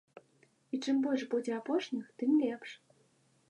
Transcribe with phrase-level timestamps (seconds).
[0.75, 2.69] І чым больш будзе апошніх, тым лепш.